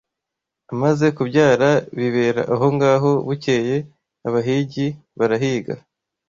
[0.73, 3.77] Amaze kubyara bibera aho ngaho bukeye
[4.27, 5.73] abahigi barahiga